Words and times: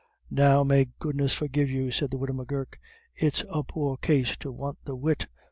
"Now, 0.31 0.63
may 0.63 0.87
goodness 0.97 1.31
forgive 1.35 1.69
you," 1.69 1.91
said 1.91 2.09
the 2.09 2.17
widow 2.17 2.33
M'Gurk, 2.33 2.79
"it's 3.13 3.43
a 3.47 3.61
poor 3.63 3.97
case 3.97 4.35
to 4.37 4.51
want 4.51 4.83
the 4.85 4.95
wit. 4.95 5.27